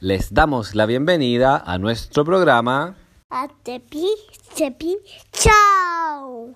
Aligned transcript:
Les 0.00 0.32
damos 0.32 0.74
la 0.74 0.86
bienvenida 0.86 1.56
a 1.64 1.78
nuestro 1.78 2.24
programa. 2.24 2.96
A 3.30 3.48
Tepi, 3.62 4.06
Tepi, 4.56 4.96
chao. 5.32 6.54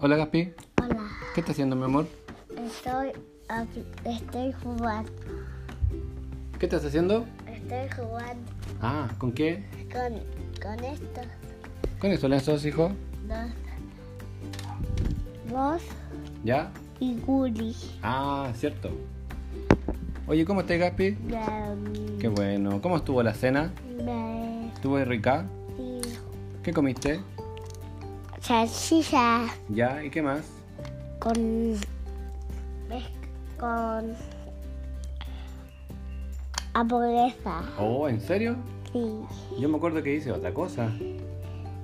Hola 0.00 0.16
Gaspi, 0.16 0.52
Hola, 0.82 1.08
¿qué 1.34 1.40
estás 1.40 1.54
haciendo 1.54 1.74
mi 1.76 1.84
amor? 1.84 2.06
estoy, 2.66 3.12
estoy 4.04 4.52
jugando, 4.62 5.10
¿Qué 6.58 6.66
estás 6.66 6.84
haciendo? 6.84 7.26
estoy 7.46 7.88
jugando 8.04 8.50
Ah, 8.80 9.08
¿con 9.18 9.32
qué? 9.32 9.64
con, 9.92 10.20
con 10.62 10.84
estos 10.84 11.26
Con 12.00 12.32
estos 12.32 12.64
hijo. 12.64 12.92
dos. 13.26 13.50
Vos 15.50 15.82
¿Ya? 16.44 16.70
y 17.00 17.14
Guri. 17.20 17.74
Ah, 18.02 18.50
cierto. 18.54 18.90
Oye, 20.26 20.44
¿cómo 20.44 20.60
estás 20.60 20.78
Gaspi? 20.78 21.12
Me, 21.12 22.18
Qué 22.18 22.28
bueno. 22.28 22.80
¿Cómo 22.82 22.96
estuvo 22.96 23.22
la 23.22 23.34
cena? 23.34 23.72
me, 24.04 24.68
¿Estuvo 24.74 24.98
rica? 25.04 25.46
sí. 25.76 26.00
¿Qué 26.62 26.72
comiste? 26.72 27.20
Salchicha 28.40 29.46
¿Ya? 29.68 30.02
¿Y 30.04 30.10
qué 30.10 30.22
más? 30.22 30.42
con, 31.18 31.74
con 33.58 34.14
hamburguesa. 36.74 37.62
Oh, 37.78 38.08
¿en 38.08 38.20
serio? 38.20 38.56
Sí, 38.92 39.20
Yo 39.60 39.68
me 39.68 39.76
acuerdo 39.76 40.02
que 40.02 40.14
hice 40.14 40.30
otra 40.32 40.52
cosa. 40.54 40.90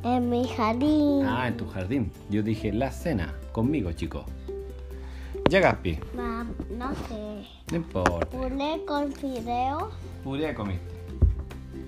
en 0.04 0.30
mi 0.30 0.46
jardín. 0.48 1.24
Ah, 1.26 1.48
en 1.48 1.56
tu 1.56 1.66
jardín. 1.68 2.10
Yo 2.30 2.42
dije 2.42 2.72
la 2.72 2.90
cena. 2.90 3.34
Conmigo, 3.52 3.92
chico. 3.92 4.24
Ya, 5.50 5.60
Gaspi. 5.60 5.98
Ma- 6.16 6.46
no 6.70 6.94
sé. 7.08 7.44
No 7.70 7.76
importa. 7.76 8.26
Puré 8.26 8.80
con 8.86 9.12
fideo 9.12 9.90
Puré 10.22 10.54
comiste. 10.54 10.82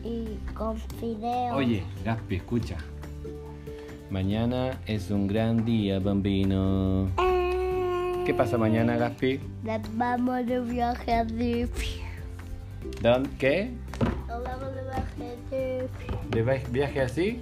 y 0.05 0.39
con 0.55 0.77
fideo. 1.01 1.55
Oye, 1.57 1.83
Gaspi, 2.05 2.37
escucha. 2.37 2.77
Mañana 4.11 4.79
es 4.87 5.11
un 5.11 5.27
gran 5.27 5.65
día, 5.65 5.99
bambino. 5.99 7.09
Eh, 7.19 8.23
¿Qué 8.25 8.35
pasa 8.35 8.57
mañana, 8.59 8.97
Gaspi? 8.97 9.41
Nos 9.65 9.81
vamos 9.97 10.47
de 10.47 10.61
viaje 10.61 11.13
a 11.13 11.25
Disney. 11.25 12.03
¿Dónde? 13.03 13.31
¿Qué? 13.39 13.71
Nos 14.29 14.45
vamos 14.45 14.75
de 14.75 14.83
viaje 14.83 15.23
a 15.25 15.57
Disney. 15.57 15.89
¿De 16.31 16.43
vi- 16.43 16.71
viaje 16.73 17.01
así? 17.01 17.41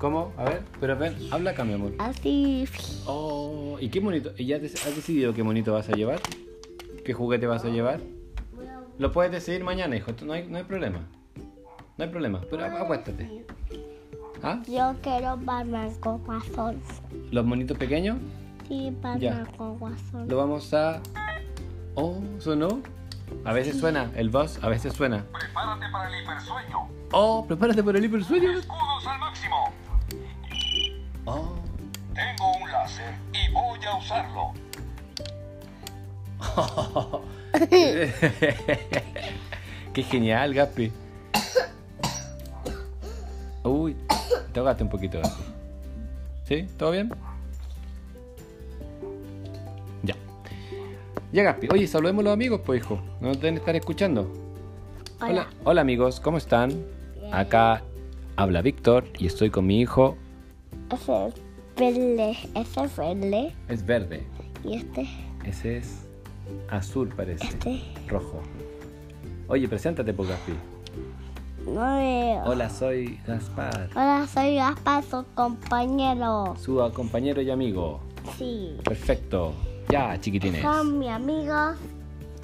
¿Cómo? 0.00 0.32
A 0.38 0.44
ver, 0.44 0.62
pero 0.80 0.96
ven, 0.96 1.14
habla 1.30 1.50
acá, 1.50 1.62
mi 1.64 1.74
amor. 1.74 1.92
A 1.98 2.10
Disney. 2.12 2.66
Oh, 3.06 3.76
¿y 3.80 3.90
qué 3.90 4.00
monito? 4.00 4.32
¿Y 4.38 4.46
¿Ya 4.46 4.58
te- 4.58 4.66
has 4.66 4.96
decidido 4.96 5.34
qué 5.34 5.42
monito 5.42 5.72
vas 5.74 5.88
a 5.90 5.92
llevar? 5.92 6.20
¿Qué 7.04 7.12
juguete 7.12 7.46
vas 7.46 7.64
a 7.64 7.68
llevar? 7.68 8.00
Lo 8.98 9.12
puedes 9.12 9.30
decidir 9.32 9.62
mañana, 9.62 9.96
hijo. 9.96 10.12
No 10.24 10.32
hay, 10.32 10.46
no 10.46 10.56
hay 10.58 10.64
problema. 10.64 11.00
No 11.98 12.04
hay 12.04 12.10
problema. 12.10 12.40
Pero 12.50 12.62
acu- 12.64 12.80
acuéstate. 12.82 13.44
¿Ah? 14.42 14.62
Yo 14.66 14.94
quiero 15.02 15.36
Batman 15.36 15.94
con 16.00 16.24
guasón. 16.24 16.80
¿Los 17.30 17.44
monitos 17.44 17.76
pequeños? 17.76 18.16
Sí, 18.68 18.90
Batman 19.02 19.20
Ya. 19.20 19.44
con 19.58 19.78
guasón. 19.78 20.28
Lo 20.28 20.36
vamos 20.38 20.72
a... 20.72 21.02
Oh, 21.94 22.22
¿sonó? 22.38 22.80
A 23.44 23.52
veces 23.52 23.78
suena, 23.78 24.10
el 24.16 24.30
boss 24.30 24.58
a 24.62 24.68
veces 24.68 24.94
suena. 24.94 25.24
Prepárate 25.32 25.86
para 25.92 26.08
el 26.08 26.22
hipersueño. 26.22 26.88
Oh, 27.12 27.44
prepárate 27.46 27.82
para 27.82 27.98
el 27.98 28.04
hipersueño. 28.06 28.50
A 33.90 33.96
usarlo. 33.96 34.52
Qué 39.92 40.02
genial, 40.02 40.54
Gaspi. 40.54 40.92
Uy, 43.64 43.96
te 44.52 44.60
ahogaste 44.60 44.84
un 44.84 44.88
poquito, 44.90 45.18
Gaspi. 45.20 45.42
¿Sí? 46.44 46.66
¿Todo 46.78 46.92
bien? 46.92 47.12
Ya. 50.02 50.14
Ya, 51.32 51.42
Gaspi. 51.42 51.68
Oye, 51.72 51.86
saludemos 51.86 52.22
a 52.22 52.24
los 52.24 52.32
amigos, 52.32 52.60
pues, 52.64 52.80
hijo. 52.80 53.00
No 53.20 53.28
nos 53.28 53.40
deben 53.40 53.56
estar 53.56 53.76
escuchando. 53.76 54.30
Hola. 55.20 55.48
Hola, 55.64 55.80
amigos. 55.82 56.20
¿Cómo 56.20 56.38
están? 56.38 56.72
Acá 57.32 57.82
habla 58.36 58.62
Víctor 58.62 59.04
y 59.18 59.26
estoy 59.26 59.50
con 59.50 59.66
mi 59.66 59.80
hijo. 59.80 60.16
Verde. 61.80 62.36
Ese 62.54 62.84
es 62.84 62.96
verde. 62.96 63.52
Es 63.68 63.86
verde. 63.86 64.22
Y 64.64 64.74
este, 64.74 65.08
Ese 65.44 65.78
es 65.78 66.06
azul, 66.68 67.08
parece. 67.08 67.44
este. 67.46 67.82
Rojo. 68.06 68.40
Oye, 69.48 69.66
preséntate, 69.68 70.12
Gaspi. 70.28 70.52
No 71.66 71.96
veo. 71.96 72.42
Hola, 72.44 72.70
soy 72.70 73.18
Gaspar. 73.26 73.90
Hola, 73.92 74.26
soy 74.32 74.56
Gaspar, 74.56 75.02
su 75.04 75.24
compañero. 75.34 76.54
Su 76.58 76.90
compañero 76.94 77.40
y 77.42 77.50
amigo. 77.50 78.00
Sí. 78.38 78.76
Perfecto. 78.84 79.52
Ya, 79.88 80.18
chiquitines. 80.20 80.62
Son 80.62 80.98
mis 80.98 81.08
amigos. 81.10 81.76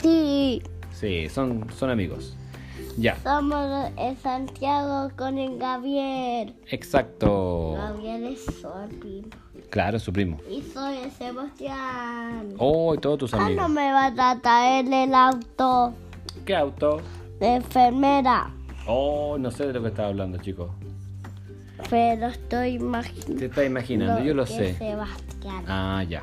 Sí. 0.02 0.62
Sí, 0.92 1.28
son, 1.28 1.66
son 1.76 1.90
amigos. 1.90 2.36
Ya, 2.98 3.16
Somos 3.22 3.90
en 3.98 4.16
Santiago 4.16 5.10
con 5.16 5.36
el 5.36 5.58
Gabriel. 5.58 6.54
exacto. 6.70 7.74
Gabriel 7.76 8.24
es 8.24 8.44
su 8.44 8.68
primo. 8.98 9.28
Claro, 9.70 9.98
su 9.98 10.12
primo. 10.12 10.38
Y 10.50 10.62
soy 10.62 10.96
el 10.98 11.10
Sebastián. 11.10 12.54
Oh, 12.58 12.94
y 12.94 12.98
todos 12.98 13.18
tus 13.18 13.30
¿Cuándo 13.32 13.62
amigos. 13.64 13.70
me 13.70 13.92
va 13.92 14.06
a 14.30 14.40
traer 14.40 14.86
el 14.90 15.14
auto 15.14 15.92
¿Qué 16.46 16.56
auto? 16.56 17.00
de 17.38 17.56
enfermera? 17.56 18.50
Oh, 18.86 19.36
no 19.38 19.50
sé 19.50 19.66
de 19.66 19.72
lo 19.74 19.82
que 19.82 19.88
estás 19.88 20.06
hablando, 20.06 20.38
chico. 20.38 20.74
Pero 21.90 22.28
estoy 22.28 22.74
imaginando. 22.76 23.36
Te 23.38 23.46
estás 23.46 23.66
imaginando, 23.66 24.24
yo 24.24 24.32
lo 24.32 24.44
que 24.46 24.52
sé. 24.52 24.74
Sebastián. 24.74 25.64
Ah, 25.68 26.02
ya. 26.08 26.22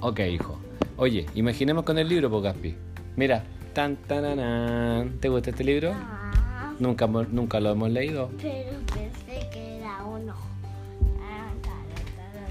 Ok, 0.00 0.18
hijo. 0.20 0.58
Oye, 0.96 1.26
imaginemos 1.36 1.84
con 1.84 1.96
el 1.98 2.08
libro, 2.08 2.28
po, 2.28 2.40
Gaspi. 2.40 2.74
Mira. 3.14 3.44
Tan, 3.78 3.94
tananán. 3.94 5.20
¿Te 5.20 5.28
gusta 5.28 5.50
este 5.50 5.62
libro? 5.62 5.92
Ah, 5.94 6.72
Nunca, 6.80 7.06
nunca 7.06 7.60
lo 7.60 7.70
hemos 7.70 7.88
leído. 7.88 8.28
pero 8.42 8.76
pensé 8.92 9.48
que 9.52 9.76
era 9.76 10.02
uno. 10.04 10.34
Ah, 11.20 11.52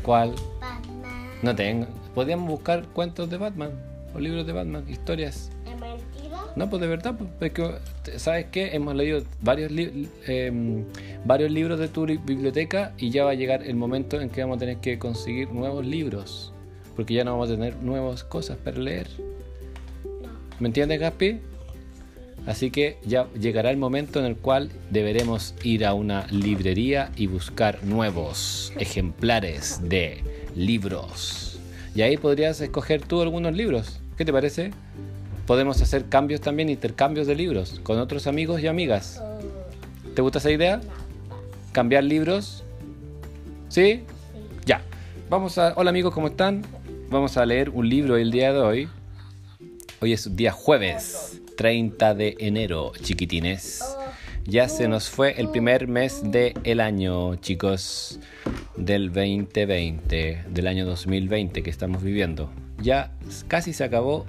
¿Cuál? 0.04 0.34
Batman. 0.62 1.28
No 1.42 1.54
tengo. 1.54 1.86
Podríamos 2.16 2.48
buscar 2.50 2.86
cuentos 2.94 3.30
de 3.30 3.36
Batman. 3.36 3.72
O 4.16 4.20
libros 4.20 4.48
de 4.48 4.54
Batman, 4.54 4.86
historias. 4.88 5.52
¿Es 5.66 5.78
mentira? 5.78 6.44
No, 6.56 6.70
pues 6.70 6.82
de 6.82 6.88
verdad, 6.88 7.16
pues, 7.18 7.30
porque, 7.38 7.76
¿sabes 8.18 8.46
qué? 8.50 8.74
Hemos 8.74 8.96
leído 8.96 9.22
varios, 9.42 9.70
li- 9.70 10.08
em, 10.28 10.86
varios 11.26 11.52
libros 11.52 11.78
de 11.78 11.90
tu 11.90 12.06
li- 12.08 12.22
biblioteca 12.24 12.94
y 12.98 13.10
ya 13.10 13.26
va 13.26 13.32
a 13.32 13.34
llegar 13.34 13.64
el 13.64 13.76
momento 13.76 14.22
en 14.22 14.30
que 14.30 14.40
vamos 14.44 14.56
a 14.56 14.60
tener 14.62 14.78
que 14.78 14.98
conseguir 14.98 15.52
nuevos 15.52 15.86
libros, 15.86 16.54
porque 16.96 17.16
ya 17.16 17.26
no 17.26 17.32
vamos 17.34 17.50
a 17.50 17.56
tener 17.56 17.76
nuevas 17.84 18.24
cosas 18.24 18.56
para 18.56 18.78
leer. 18.78 19.10
¿Me 20.60 20.68
entiendes, 20.68 21.00
Gaspi? 21.00 21.40
Así 22.48 22.72
que 22.72 22.98
ya 23.06 23.28
llegará 23.34 23.72
el 23.72 23.78
momento 23.78 24.20
en 24.20 24.26
el 24.26 24.38
cual 24.38 24.72
deberemos 24.90 25.54
ir 25.64 25.86
a 25.86 25.94
una 25.94 26.26
librería 26.28 27.12
y 27.16 27.28
buscar 27.28 27.84
nuevos 27.84 28.72
ejemplares 28.80 29.82
de 29.84 30.24
libros. 30.56 31.60
Y 31.94 32.04
ahí 32.04 32.16
podrías 32.18 32.62
escoger 32.62 33.02
tú 33.02 33.22
algunos 33.22 33.54
libros. 33.54 34.00
¿Qué 34.18 34.24
te 34.24 34.32
parece? 34.32 34.72
Podemos 35.46 35.82
hacer 35.82 36.06
cambios 36.10 36.42
también, 36.42 36.70
intercambios 36.70 37.28
de 37.28 37.36
libros 37.36 37.80
con 37.84 38.00
otros 38.00 38.28
amigos 38.28 38.62
y 38.62 38.68
amigas. 38.68 39.22
¿Te 40.16 40.22
gusta 40.22 40.40
esa 40.40 40.52
idea? 40.52 40.82
¿Cambiar 41.74 42.04
libros? 42.04 42.64
¿Sí? 43.70 44.04
Ya. 44.66 44.82
Vamos 45.30 45.58
a... 45.58 45.74
Hola 45.76 45.90
amigos, 45.90 46.14
¿cómo 46.14 46.28
están? 46.28 46.64
Vamos 47.10 47.38
a 47.38 47.46
leer 47.46 47.70
un 47.70 47.88
libro 47.90 48.18
el 48.18 48.32
día 48.32 48.54
de 48.54 48.60
hoy. 48.60 48.90
Hoy 50.00 50.14
es 50.14 50.36
día 50.36 50.52
jueves, 50.52 51.42
30 51.58 52.14
de 52.14 52.36
enero, 52.40 52.92
chiquitines. 53.02 53.84
Ya 54.46 54.70
se 54.70 54.88
nos 54.88 55.10
fue 55.10 55.42
el 55.42 55.50
primer 55.50 55.88
mes 55.88 56.22
del 56.24 56.82
año, 56.82 57.38
chicos, 57.38 58.20
del 58.76 59.12
2020, 59.12 60.44
del 60.50 60.68
año 60.68 60.86
2020 60.86 61.64
que 61.64 61.70
estamos 61.72 62.04
viviendo. 62.04 62.52
Ya 62.80 63.12
casi 63.48 63.74
se 63.74 63.86
acabó 63.86 64.28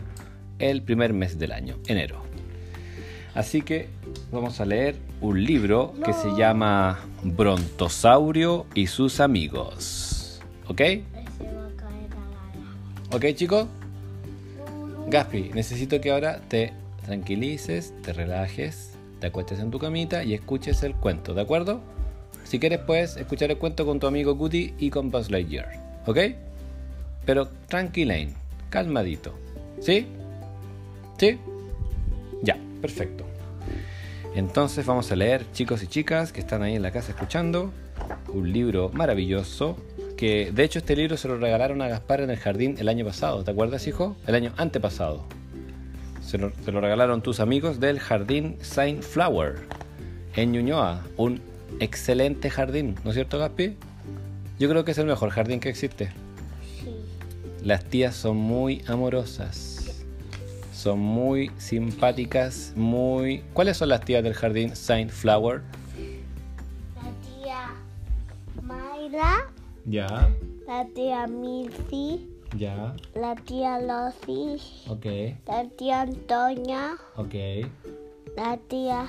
el 0.58 0.80
primer 0.80 1.12
mes 1.12 1.38
del 1.38 1.52
año, 1.52 1.76
enero. 1.86 2.22
Así 3.34 3.60
que 3.60 3.90
vamos 4.32 4.62
a 4.62 4.64
leer 4.64 4.96
un 5.20 5.44
libro 5.44 5.92
que 6.02 6.14
se 6.14 6.30
llama 6.34 6.98
Brontosaurio 7.22 8.64
y 8.72 8.86
sus 8.86 9.20
amigos. 9.20 10.40
¿Ok? 10.66 10.80
¿Ok, 13.12 13.26
chicos? 13.34 13.66
Gaspi, 15.10 15.50
necesito 15.54 16.00
que 16.00 16.10
ahora 16.10 16.40
te 16.48 16.72
tranquilices, 17.04 17.94
te 18.02 18.12
relajes, 18.12 18.92
te 19.20 19.28
acuestes 19.28 19.58
en 19.58 19.70
tu 19.70 19.78
camita 19.78 20.22
y 20.24 20.34
escuches 20.34 20.82
el 20.82 20.94
cuento, 20.94 21.34
¿de 21.34 21.42
acuerdo? 21.42 21.80
Si 22.44 22.58
quieres 22.58 22.80
puedes 22.80 23.16
escuchar 23.16 23.50
el 23.50 23.58
cuento 23.58 23.86
con 23.86 24.00
tu 24.00 24.06
amigo 24.06 24.34
Guti 24.34 24.74
y 24.78 24.90
con 24.90 25.10
Buzz 25.10 25.30
Lightyear, 25.30 25.68
¿ok? 26.06 26.18
pero 27.28 27.46
tranquilain, 27.66 28.32
calmadito. 28.70 29.34
¿Sí? 29.82 30.06
¿Sí? 31.18 31.38
Ya, 32.42 32.56
perfecto. 32.80 33.26
Entonces 34.34 34.86
vamos 34.86 35.12
a 35.12 35.16
leer, 35.16 35.44
chicos 35.52 35.82
y 35.82 35.88
chicas 35.88 36.32
que 36.32 36.40
están 36.40 36.62
ahí 36.62 36.74
en 36.74 36.80
la 36.80 36.90
casa 36.90 37.10
escuchando, 37.10 37.70
un 38.32 38.50
libro 38.50 38.88
maravilloso 38.94 39.76
que 40.18 40.50
de 40.52 40.64
hecho 40.64 40.80
este 40.80 40.96
libro 40.96 41.16
se 41.16 41.28
lo 41.28 41.38
regalaron 41.38 41.80
a 41.80 41.86
Gaspar 41.86 42.20
en 42.22 42.30
el 42.30 42.38
jardín 42.38 42.74
el 42.80 42.88
año 42.88 43.04
pasado, 43.04 43.44
¿te 43.44 43.52
acuerdas 43.52 43.86
hijo? 43.86 44.16
El 44.26 44.34
año 44.34 44.52
antepasado. 44.56 45.24
Se 46.20 46.38
lo, 46.38 46.52
se 46.64 46.72
lo 46.72 46.80
regalaron 46.80 47.22
tus 47.22 47.38
amigos 47.38 47.78
del 47.78 48.00
jardín 48.00 48.58
Saint 48.60 49.02
Flower 49.02 49.60
en 50.34 50.50
Ñuñoa, 50.50 51.04
un 51.16 51.40
excelente 51.78 52.50
jardín, 52.50 52.96
¿no 53.04 53.10
es 53.10 53.14
cierto 53.14 53.38
Gaspi? 53.38 53.76
Yo 54.58 54.68
creo 54.68 54.84
que 54.84 54.90
es 54.90 54.98
el 54.98 55.06
mejor 55.06 55.30
jardín 55.30 55.60
que 55.60 55.68
existe. 55.68 56.10
Sí. 56.82 56.90
Las 57.62 57.84
tías 57.84 58.16
son 58.16 58.36
muy 58.36 58.82
amorosas. 58.88 60.04
Son 60.74 60.98
muy 60.98 61.52
simpáticas, 61.58 62.72
muy... 62.74 63.44
¿Cuáles 63.52 63.76
son 63.76 63.88
las 63.88 64.00
tías 64.00 64.24
del 64.24 64.34
jardín 64.34 64.74
Saint 64.74 65.12
Flower? 65.12 65.62
La 66.96 67.10
tía 67.40 67.70
Mayra, 68.62 69.46
Ya, 69.88 70.28
la 70.66 70.84
tía 70.94 71.26
Milfi, 71.26 72.28
ya, 72.56 72.94
la 73.14 73.34
tía 73.36 73.78
Lucy, 73.80 74.60
ok, 74.88 75.06
la 75.46 75.64
tía 75.76 76.00
Antonia, 76.02 76.96
ok. 77.16 77.34
la 78.36 78.56
tía. 78.68 79.06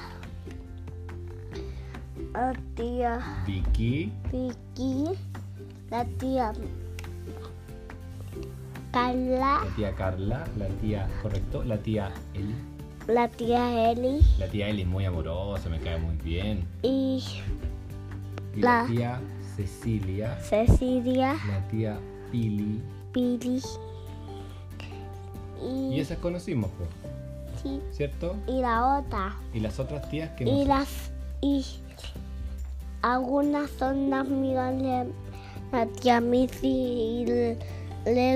La 2.34 2.54
tía 2.76 3.44
Vicky, 3.48 4.12
Vicky, 4.32 5.06
la 5.90 6.06
tía 6.06 6.54
Carla, 8.92 9.62
la 9.64 9.76
tía 9.76 9.96
Carla, 9.96 10.48
la 10.58 10.68
tía, 10.82 11.08
correcto, 11.22 11.64
la 11.64 11.78
tía 11.78 12.12
Eli. 12.34 12.56
la 13.08 13.28
tía 13.28 13.92
Eli. 13.92 14.20
La 14.38 14.48
tía 14.48 14.70
Eli 14.70 14.82
es 14.84 14.88
muy 14.88 15.06
amorosa, 15.06 15.70
me 15.70 15.80
cae 15.80 15.98
muy 15.98 16.16
bien. 16.18 16.66
y 16.84 17.24
Y 18.56 18.62
la 18.62 18.82
La- 18.84 18.88
tía 18.88 19.20
Cecilia, 19.60 20.38
Cecilia, 20.40 21.36
la 21.46 21.68
tía 21.68 22.00
Pili. 22.32 22.82
Billy 23.14 23.62
Y 25.62 25.96
y, 25.96 26.00
esas 26.00 26.18
conocimos, 26.20 26.72
pues, 26.78 26.90
sí, 27.62 27.82
¿cierto? 27.92 28.38
y 28.48 28.62
la 28.62 29.00
otra. 29.00 29.36
Y 29.54 29.60
las 29.60 29.78
otras 29.78 30.10
tías 30.10 30.30
que 30.38 30.46
Y 30.46 30.64
las 30.64 31.12
y 31.42 31.66
algunas 33.02 33.70
son 33.72 34.14
amigas 34.14 34.78
de 34.78 35.12
la 35.74 35.86
tía 35.88 36.22
Missy 36.22 36.68
y 36.68 37.26
de 37.26 37.58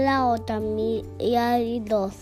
la 0.04 0.28
otra 0.28 0.60
y 0.60 1.36
hay 1.36 1.80
dos 1.80 2.14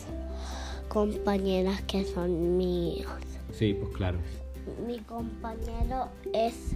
compañeras 0.89 1.81
que 1.87 2.05
son 2.05 2.55
míos. 2.55 3.09
Sí, 3.51 3.73
pues 3.73 3.95
claro. 3.95 4.19
Mi 4.85 4.99
compañero 4.99 6.09
es 6.33 6.75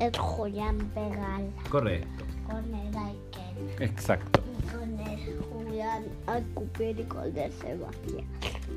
el 0.00 0.16
Julián 0.16 0.78
Pegal 0.94 1.50
Correcto. 1.70 2.24
con 2.46 2.64
el 2.74 2.96
Aiken 2.96 3.70
Exacto. 3.80 4.40
y 4.58 4.66
con 4.72 5.00
el 5.00 5.38
Julián 5.52 6.04
Alcupir 6.26 7.00
y 7.00 7.04
con 7.04 7.24
el 7.36 7.52
Sebastián 7.52 8.26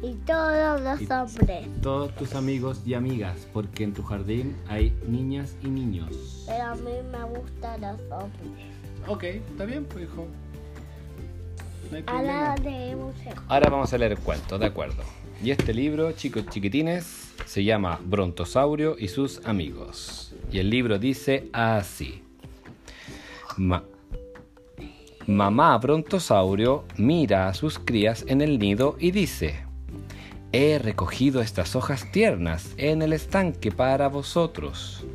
y 0.03 0.13
todos 0.25 0.81
los 0.81 1.01
Y- 1.01 1.11
hombres. 1.11 1.81
Todos 1.81 2.15
tus 2.15 2.35
amigos 2.35 2.81
y 2.85 2.93
amigas, 2.93 3.47
porque 3.53 3.83
en 3.83 3.93
tu 3.93 4.03
jardín 4.03 4.55
hay 4.67 4.95
niñas 5.07 5.55
y 5.63 5.67
niños. 5.69 6.43
Pero 6.47 6.63
a 6.65 6.75
mí 6.75 6.91
me 7.11 7.23
gustan 7.39 7.81
los 7.81 7.99
hombres. 8.11 8.67
Ok, 9.07 9.23
está 9.23 9.65
bien, 9.65 9.85
pues 9.85 10.03
hijo. 10.05 10.27
No 11.91 11.97
hay 11.97 12.03
Ahora 12.07 12.55
problema. 12.55 12.77
leemos 12.77 13.15
el 13.25 13.33
Ahora 13.47 13.69
vamos 13.69 13.93
a 13.93 13.97
leer 13.97 14.11
el 14.13 14.19
cuento, 14.19 14.57
de 14.57 14.65
acuerdo. 14.65 15.03
Y 15.43 15.51
este 15.51 15.73
libro, 15.73 16.11
chicos 16.13 16.45
chiquitines, 16.47 17.31
se 17.45 17.63
llama 17.63 17.99
Brontosaurio 18.03 18.95
y 18.97 19.07
sus 19.07 19.45
amigos. 19.45 20.33
Y 20.51 20.59
el 20.59 20.69
libro 20.69 20.97
dice 20.99 21.47
así. 21.53 22.23
Ma- 23.57 23.83
Mamá 25.27 25.77
Brontosaurio 25.77 26.85
mira 26.97 27.49
a 27.49 27.53
sus 27.53 27.77
crías 27.79 28.23
en 28.27 28.41
el 28.41 28.57
nido 28.59 28.95
y 28.99 29.11
dice, 29.11 29.55
He 30.53 30.79
recogido 30.79 31.41
estas 31.41 31.75
hojas 31.75 32.09
tiernas 32.11 32.73
en 32.77 33.01
el 33.01 33.13
estanque 33.13 33.71
para 33.71 34.07
vosotros. 34.07 35.05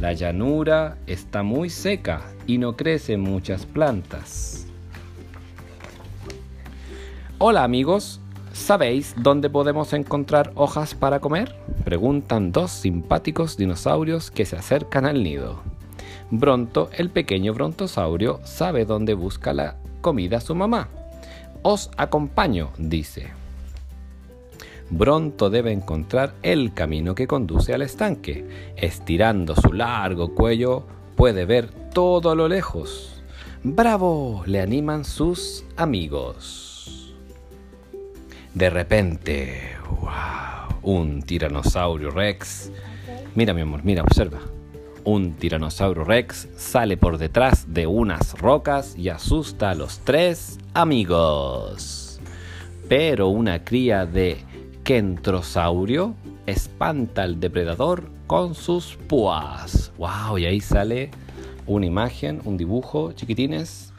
La 0.00 0.12
llanura 0.12 0.98
está 1.06 1.42
muy 1.42 1.70
seca 1.70 2.22
y 2.46 2.58
no 2.58 2.76
crecen 2.76 3.20
muchas 3.20 3.64
plantas. 3.66 4.66
Hola 7.42 7.64
amigos, 7.64 8.20
¿sabéis 8.52 9.14
dónde 9.16 9.48
podemos 9.48 9.94
encontrar 9.94 10.52
hojas 10.56 10.94
para 10.94 11.20
comer? 11.20 11.56
Preguntan 11.86 12.52
dos 12.52 12.70
simpáticos 12.70 13.56
dinosaurios 13.56 14.30
que 14.30 14.44
se 14.44 14.56
acercan 14.56 15.06
al 15.06 15.22
nido. 15.22 15.62
Bronto, 16.30 16.90
el 16.92 17.08
pequeño 17.08 17.54
brontosaurio, 17.54 18.40
sabe 18.44 18.84
dónde 18.84 19.14
busca 19.14 19.54
la 19.54 19.78
comida 20.02 20.38
su 20.42 20.54
mamá. 20.54 20.90
Os 21.62 21.90
acompaño, 21.96 22.72
dice. 22.76 23.28
Bronto 24.90 25.48
debe 25.48 25.72
encontrar 25.72 26.34
el 26.42 26.74
camino 26.74 27.14
que 27.14 27.26
conduce 27.26 27.72
al 27.72 27.80
estanque. 27.80 28.46
Estirando 28.76 29.56
su 29.56 29.72
largo 29.72 30.34
cuello, 30.34 30.84
puede 31.16 31.46
ver 31.46 31.70
todo 31.94 32.32
a 32.32 32.34
lo 32.34 32.48
lejos. 32.48 33.22
¡Bravo! 33.64 34.42
le 34.44 34.60
animan 34.60 35.06
sus 35.06 35.64
amigos. 35.78 36.69
De 38.54 38.68
repente, 38.68 39.76
wow, 40.00 40.80
un 40.82 41.22
tiranosaurio 41.22 42.10
rex. 42.10 42.70
Mira, 43.34 43.54
mi 43.54 43.60
amor, 43.60 43.84
mira, 43.84 44.02
observa. 44.02 44.40
Un 45.04 45.34
tiranosaurio 45.34 46.04
rex 46.04 46.48
sale 46.56 46.96
por 46.96 47.18
detrás 47.18 47.72
de 47.72 47.86
unas 47.86 48.38
rocas 48.38 48.96
y 48.98 49.08
asusta 49.08 49.70
a 49.70 49.74
los 49.74 50.00
tres 50.00 50.58
amigos. 50.74 52.20
Pero 52.88 53.28
una 53.28 53.64
cría 53.64 54.04
de 54.04 54.38
kentrosaurio 54.82 56.16
espanta 56.46 57.22
al 57.22 57.38
depredador 57.38 58.10
con 58.26 58.54
sus 58.56 58.96
púas. 58.96 59.92
¡Wow! 59.96 60.38
Y 60.38 60.46
ahí 60.46 60.60
sale 60.60 61.10
una 61.66 61.86
imagen, 61.86 62.40
un 62.44 62.56
dibujo, 62.56 63.12
chiquitines, 63.12 63.92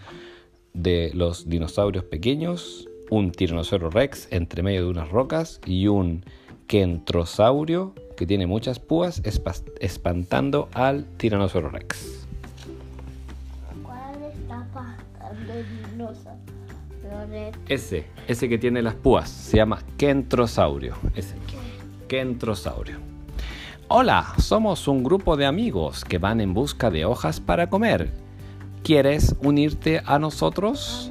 de 0.74 1.12
los 1.14 1.48
dinosaurios 1.50 2.04
pequeños, 2.06 2.88
un 3.12 3.32
tiranosaurio 3.34 3.90
rex 3.90 4.28
entre 4.32 4.64
medio 4.64 4.86
de 4.86 4.90
unas 4.90 5.10
rocas 5.10 5.60
y 5.66 5.88
un 5.88 6.24
kentrosaurio 6.68 7.94
que 8.16 8.26
tiene 8.26 8.48
muchas 8.48 8.80
púas 8.80 9.22
espa- 9.24 9.62
espantando 9.82 10.70
al 10.74 11.04
tiranosaurio 11.18 11.70
rex. 11.70 12.26
¿Cuál 13.84 14.24
está 14.34 14.66
pasando? 14.74 16.14
Ese, 17.68 18.06
ese 18.30 18.48
que 18.48 18.58
tiene 18.58 18.82
las 18.82 18.96
púas, 18.96 19.30
se 19.30 19.58
llama 19.58 19.84
kentrosaurio. 19.98 20.96
Ese. 21.14 21.36
Kentrosaurio. 22.08 22.98
Hola, 23.90 24.34
somos 24.38 24.88
un 24.88 25.04
grupo 25.04 25.36
de 25.36 25.46
amigos 25.46 26.06
que 26.06 26.18
van 26.18 26.40
en 26.40 26.54
busca 26.54 26.90
de 26.90 27.04
hojas 27.04 27.42
para 27.42 27.70
comer. 27.70 28.14
¿Quieres 28.84 29.36
unirte 29.44 30.02
a 30.06 30.18
nosotros? 30.18 31.11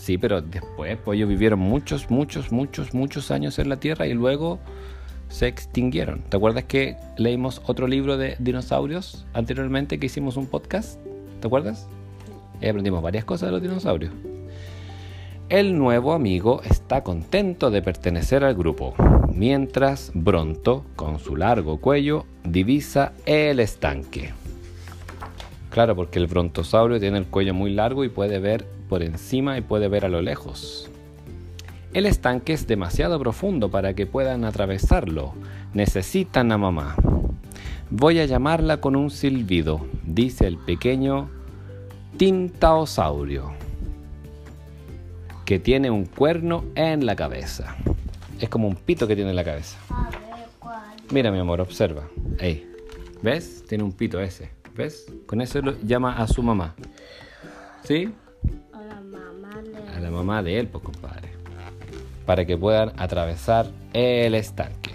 Sí, 0.00 0.16
pero 0.16 0.40
después, 0.40 0.96
pues 1.04 1.16
ellos 1.16 1.28
vivieron 1.28 1.58
muchos, 1.58 2.10
muchos, 2.10 2.50
muchos, 2.50 2.94
muchos 2.94 3.30
años 3.30 3.58
en 3.58 3.68
la 3.68 3.76
Tierra 3.76 4.06
y 4.06 4.14
luego 4.14 4.58
se 5.28 5.46
extinguieron. 5.46 6.22
¿Te 6.22 6.38
acuerdas 6.38 6.64
que 6.64 6.96
leímos 7.18 7.60
otro 7.66 7.86
libro 7.86 8.16
de 8.16 8.34
dinosaurios 8.38 9.26
anteriormente 9.34 10.00
que 10.00 10.06
hicimos 10.06 10.38
un 10.38 10.46
podcast? 10.46 10.98
¿Te 11.42 11.46
acuerdas? 11.46 11.86
Y 12.62 12.68
aprendimos 12.68 13.02
varias 13.02 13.26
cosas 13.26 13.48
de 13.48 13.52
los 13.52 13.60
dinosaurios. 13.60 14.10
El 15.50 15.76
nuevo 15.76 16.14
amigo 16.14 16.62
está 16.64 17.02
contento 17.02 17.70
de 17.70 17.82
pertenecer 17.82 18.42
al 18.42 18.54
grupo, 18.54 18.94
mientras 19.30 20.12
Bronto, 20.14 20.86
con 20.96 21.18
su 21.18 21.36
largo 21.36 21.78
cuello, 21.78 22.24
divisa 22.42 23.12
el 23.26 23.60
estanque. 23.60 24.32
Claro, 25.68 25.94
porque 25.94 26.18
el 26.18 26.26
brontosaurio 26.26 26.98
tiene 26.98 27.18
el 27.18 27.26
cuello 27.26 27.52
muy 27.52 27.74
largo 27.74 28.02
y 28.02 28.08
puede 28.08 28.38
ver 28.38 28.79
por 28.90 29.04
encima 29.04 29.56
y 29.56 29.60
puede 29.60 29.86
ver 29.86 30.04
a 30.04 30.08
lo 30.08 30.20
lejos. 30.20 30.90
El 31.94 32.06
estanque 32.06 32.52
es 32.52 32.66
demasiado 32.66 33.20
profundo 33.20 33.70
para 33.70 33.94
que 33.94 34.04
puedan 34.04 34.44
atravesarlo. 34.44 35.32
Necesitan 35.74 36.50
a 36.50 36.58
mamá. 36.58 36.96
Voy 37.88 38.18
a 38.18 38.26
llamarla 38.26 38.80
con 38.80 38.96
un 38.96 39.10
silbido, 39.10 39.86
dice 40.04 40.48
el 40.48 40.58
pequeño 40.58 41.30
tintaosaurio, 42.16 43.52
que 45.44 45.60
tiene 45.60 45.90
un 45.90 46.04
cuerno 46.04 46.64
en 46.74 47.06
la 47.06 47.14
cabeza. 47.14 47.76
Es 48.40 48.48
como 48.48 48.66
un 48.66 48.74
pito 48.74 49.06
que 49.06 49.14
tiene 49.14 49.30
en 49.30 49.36
la 49.36 49.44
cabeza. 49.44 49.78
Mira, 51.10 51.30
mi 51.30 51.38
amor, 51.38 51.60
observa. 51.60 52.08
Ahí. 52.40 52.68
¿Ves? 53.22 53.64
Tiene 53.68 53.84
un 53.84 53.92
pito 53.92 54.20
ese. 54.20 54.50
¿Ves? 54.74 55.06
Con 55.26 55.40
eso 55.40 55.60
lo 55.60 55.80
llama 55.80 56.16
a 56.16 56.26
su 56.26 56.42
mamá. 56.42 56.74
¿Sí? 57.84 58.12
Mamá 60.10 60.42
de 60.42 60.58
él, 60.58 60.68
pues 60.68 60.84
compadre. 60.84 61.30
Para 62.26 62.44
que 62.44 62.56
puedan 62.56 62.92
atravesar 62.96 63.70
el 63.92 64.34
estanque. 64.34 64.92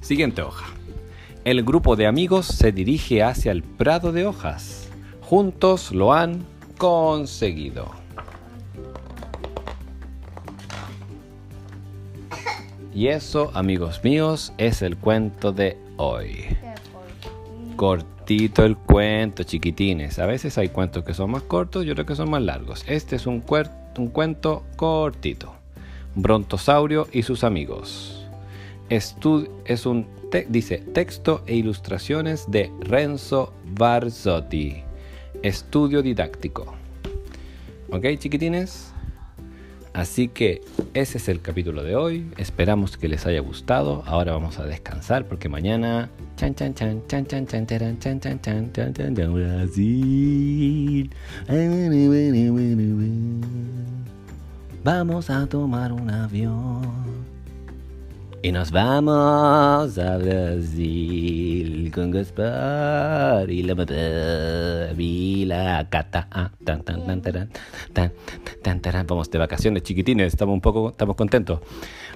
Siguiente 0.00 0.42
hoja. 0.42 0.66
El 1.44 1.62
grupo 1.62 1.96
de 1.96 2.06
amigos 2.06 2.46
se 2.46 2.72
dirige 2.72 3.22
hacia 3.22 3.52
el 3.52 3.62
prado 3.62 4.12
de 4.12 4.26
hojas. 4.26 4.88
Juntos 5.20 5.92
lo 5.92 6.12
han 6.12 6.44
conseguido. 6.78 7.90
Y 12.94 13.08
eso, 13.08 13.50
amigos 13.54 14.02
míos, 14.04 14.52
es 14.56 14.80
el 14.80 14.96
cuento 14.96 15.52
de 15.52 15.76
hoy. 15.96 16.56
Cortito 17.76 18.64
el 18.64 18.76
cuento, 18.76 19.42
chiquitines. 19.42 20.18
A 20.18 20.26
veces 20.26 20.56
hay 20.58 20.68
cuentos 20.68 21.04
que 21.04 21.14
son 21.14 21.30
más 21.32 21.42
cortos 21.42 21.84
y 21.84 21.90
otros 21.90 22.06
que 22.06 22.14
son 22.16 22.30
más 22.30 22.42
largos. 22.42 22.84
Este 22.86 23.16
es 23.16 23.26
un, 23.26 23.42
un 23.98 24.08
cuento 24.08 24.62
cortito. 24.76 25.54
Brontosaurio 26.14 27.08
y 27.12 27.22
sus 27.22 27.42
amigos. 27.44 28.26
Estu- 28.90 29.48
es 29.64 29.86
un 29.86 30.06
te- 30.30 30.46
dice 30.48 30.78
texto 30.78 31.42
e 31.46 31.56
ilustraciones 31.56 32.50
de 32.50 32.70
Renzo 32.80 33.52
Barzotti. 33.72 34.82
Estudio 35.42 36.02
didáctico. 36.02 36.74
¿Ok, 37.90 38.04
chiquitines? 38.18 38.92
Así 39.92 40.28
que 40.28 40.60
ese 40.94 41.18
es 41.18 41.28
el 41.28 41.40
capítulo 41.40 41.82
de 41.82 41.94
hoy. 41.96 42.26
Esperamos 42.36 42.96
que 42.96 43.08
les 43.08 43.26
haya 43.26 43.40
gustado. 43.40 44.02
Ahora 44.06 44.32
vamos 44.32 44.58
a 44.58 44.64
descansar 44.64 45.26
porque 45.26 45.48
mañana. 45.48 46.08
Chan 46.36 46.52
chan 46.52 46.74
chan 46.74 47.00
chan 47.06 47.24
chan 47.26 47.46
chan 47.46 47.66
charan, 47.66 47.96
chan 48.00 48.18
chan 48.18 48.40
chan 48.42 48.72
chan 48.74 48.92
chan 48.92 49.14
chan 49.14 49.32
Brasil. 49.32 51.08
Vamos 54.82 55.30
a 55.30 55.46
tomar 55.46 55.92
un 55.92 56.10
avión. 56.10 56.82
Y 58.42 58.50
nos 58.50 58.72
vamos 58.72 59.96
a 59.96 60.16
Brasil 60.18 61.92
con 61.94 62.10
Gaspar 62.10 63.48
y 63.48 63.62
la 63.62 64.92
y 64.98 65.44
la 65.44 65.86
cata. 65.88 66.26
Ah, 66.32 66.50
tan, 66.64 66.82
tan, 66.82 67.06
tan, 67.06 67.22
taran, 67.22 67.48
tan, 67.92 68.80
tan. 68.80 69.06
Vamos 69.06 69.30
de 69.30 69.38
vacaciones, 69.38 69.84
chiquitines. 69.84 70.32
Estamos 70.32 70.52
un 70.52 70.60
poco, 70.60 70.90
estamos 70.90 71.14
contentos. 71.14 71.60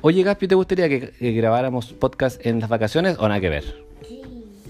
Oye, 0.02 0.24
Gaspi, 0.24 0.48
¿te 0.48 0.56
gustaría 0.56 0.88
que, 0.88 1.12
que 1.12 1.32
grabáramos 1.32 1.92
podcast 1.92 2.44
en 2.44 2.58
las 2.58 2.68
vacaciones 2.68 3.16
o 3.20 3.28
nada 3.28 3.40
que 3.40 3.48
ver? 3.48 3.87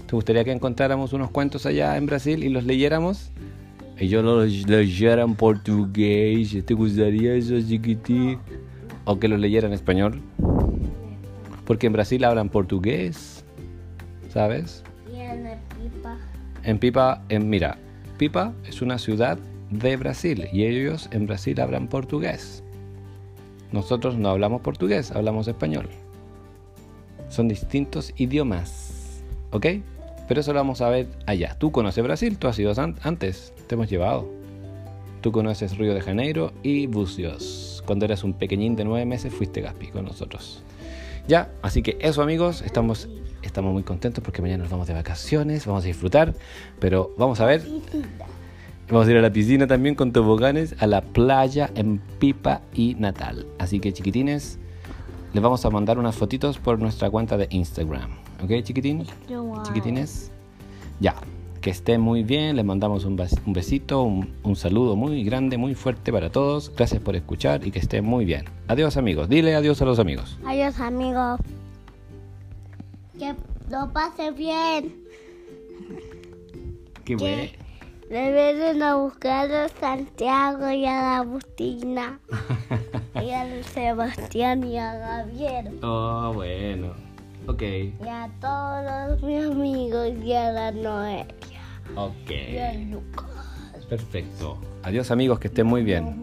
¿Te 0.09 0.15
gustaría 0.15 0.43
que 0.43 0.51
encontráramos 0.51 1.13
unos 1.13 1.29
cuentos 1.29 1.67
allá 1.67 1.95
en 1.95 2.07
Brasil 2.07 2.43
y 2.43 2.49
los 2.49 2.63
leyéramos? 2.63 3.29
Y 3.99 4.07
yo 4.07 4.23
los 4.23 4.67
leyera 4.67 5.21
en 5.21 5.35
portugués. 5.35 6.65
¿Te 6.65 6.73
gustaría 6.73 7.35
eso, 7.35 7.53
chiquitín? 7.61 8.39
¿O 9.05 9.19
que 9.19 9.27
los 9.27 9.39
leyera 9.39 9.67
en 9.67 9.73
español? 9.73 10.19
Porque 11.63 11.85
en 11.85 11.93
Brasil 11.93 12.23
hablan 12.23 12.49
portugués, 12.49 13.45
¿sabes? 14.33 14.83
Y 15.13 15.19
en 15.19 15.43
pipa. 15.77 16.17
En 16.63 16.79
Pipa, 16.79 17.21
en, 17.29 17.47
mira, 17.47 17.77
Pipa 18.17 18.53
es 18.67 18.81
una 18.81 18.97
ciudad 18.97 19.37
de 19.69 19.95
Brasil 19.95 20.47
y 20.51 20.63
ellos 20.63 21.07
en 21.11 21.27
Brasil 21.27 21.61
hablan 21.61 21.87
portugués. 21.87 22.63
Nosotros 23.71 24.17
no 24.17 24.29
hablamos 24.29 24.61
portugués, 24.61 25.11
hablamos 25.11 25.47
español. 25.47 25.87
Son 27.27 27.47
distintos 27.47 28.11
idiomas, 28.17 29.21
¿ok? 29.51 29.67
Pero 30.29 30.39
eso 30.41 30.53
lo 30.53 30.59
vamos 30.59 30.79
a 30.79 30.89
ver 30.89 31.07
allá. 31.25 31.55
Tú 31.59 31.71
conoces 31.71 32.01
Brasil, 32.03 32.37
tú 32.37 32.47
has 32.47 32.57
ido 32.59 32.71
an- 32.79 32.95
antes, 33.03 33.51
te 33.67 33.75
hemos 33.75 33.89
llevado. 33.89 34.29
Tú 35.21 35.33
conoces 35.33 35.77
Río 35.77 35.93
de 35.93 35.99
Janeiro 36.01 36.53
y 36.63 36.87
Bucios. 36.87 37.83
Cuando 37.85 38.05
eras 38.05 38.23
un 38.23 38.31
pequeñín 38.33 38.77
de 38.77 38.85
nueve 38.85 39.05
meses 39.05 39.33
fuiste 39.33 39.59
Gaspi 39.59 39.87
con 39.87 40.05
nosotros. 40.05 40.63
Ya, 41.27 41.51
así 41.61 41.81
que 41.81 41.97
eso 41.99 42.21
amigos, 42.21 42.61
estamos, 42.61 43.09
estamos 43.41 43.73
muy 43.73 43.83
contentos 43.83 44.23
porque 44.23 44.41
mañana 44.41 44.63
nos 44.63 44.71
vamos 44.71 44.87
de 44.87 44.93
vacaciones, 44.93 45.65
vamos 45.65 45.83
a 45.83 45.87
disfrutar, 45.87 46.33
pero 46.79 47.13
vamos 47.17 47.39
a 47.39 47.45
ver, 47.45 47.61
vamos 48.89 49.07
a 49.07 49.11
ir 49.11 49.17
a 49.17 49.21
la 49.21 49.31
piscina 49.31 49.67
también 49.67 49.95
con 49.95 50.11
toboganes, 50.13 50.75
a 50.79 50.87
la 50.87 51.01
playa 51.01 51.69
en 51.75 51.99
Pipa 52.19 52.61
y 52.73 52.95
Natal. 52.95 53.45
Así 53.57 53.79
que 53.79 53.91
chiquitines, 53.93 54.57
les 55.33 55.43
vamos 55.43 55.65
a 55.65 55.69
mandar 55.69 55.99
unas 55.99 56.15
fotitos 56.15 56.57
por 56.59 56.79
nuestra 56.79 57.09
cuenta 57.09 57.35
de 57.35 57.47
Instagram. 57.49 58.09
¿Ok, 58.43 58.63
chiquitín? 58.63 59.05
Chiquitines. 59.63 60.31
Ya, 60.99 61.15
que 61.61 61.69
estén 61.69 62.01
muy 62.01 62.23
bien, 62.23 62.55
les 62.55 62.65
mandamos 62.65 63.05
un, 63.05 63.17
bes- 63.17 63.39
un 63.45 63.53
besito, 63.53 64.01
un, 64.03 64.33
un 64.43 64.55
saludo 64.55 64.95
muy 64.95 65.23
grande, 65.23 65.57
muy 65.57 65.75
fuerte 65.75 66.11
para 66.11 66.29
todos. 66.31 66.71
Gracias 66.75 67.01
por 67.01 67.15
escuchar 67.15 67.65
y 67.65 67.71
que 67.71 67.79
estén 67.79 68.05
muy 68.05 68.25
bien. 68.25 68.45
Adiós 68.67 68.97
amigos, 68.97 69.29
dile 69.29 69.55
adiós 69.55 69.81
a 69.81 69.85
los 69.85 69.99
amigos. 69.99 70.37
Adiós, 70.45 70.79
amigos. 70.79 71.39
Que 73.17 73.35
lo 73.69 73.91
pase 73.91 74.31
bien. 74.31 74.95
Qué 77.05 77.15
¿Qué? 77.17 77.51
Deben 78.09 78.81
a 78.81 78.95
buscar 78.95 79.51
a 79.51 79.69
Santiago 79.69 80.69
y 80.71 80.85
a 80.85 80.93
la 81.01 81.17
Agustina. 81.17 82.19
y 83.23 83.29
al 83.31 83.63
Sebastián 83.65 84.63
y 84.63 84.77
a 84.77 84.95
Gabriel. 84.95 85.79
Oh, 85.83 86.31
bueno. 86.33 86.93
Ok. 87.49 87.63
Y 87.63 87.93
a 88.07 88.29
todos 88.39 89.23
mis 89.23 89.43
amigos 89.43 90.09
y 90.23 90.33
a 90.33 90.51
la 90.51 90.71
Noelia. 90.71 91.25
Ok. 91.95 92.29
Y 92.29 92.57
a 92.59 92.73
Lucas. 92.73 93.25
Perfecto. 93.89 94.59
Adiós 94.83 95.09
amigos, 95.09 95.39
que 95.39 95.47
estén 95.47 95.65
muy 95.65 95.81
bien. 95.81 96.21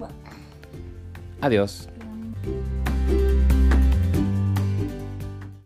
Adiós. 1.40 1.88